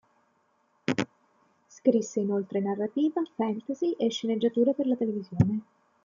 [1.67, 5.61] Scrisse inoltre narrativa fantasy e sceneggiature per la televisione.